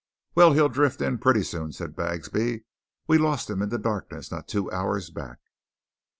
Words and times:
"Well, 0.33 0.53
he'll 0.53 0.67
drift 0.67 0.99
in 0.99 1.19
pretty 1.19 1.43
soon," 1.43 1.73
said 1.73 1.95
Bagsby. 1.95 2.63
"We 3.05 3.19
lost 3.19 3.51
him 3.51 3.61
in 3.61 3.69
the 3.69 3.77
darkness 3.77 4.31
not 4.31 4.47
two 4.47 4.71
hours 4.71 5.11
back." 5.11 5.37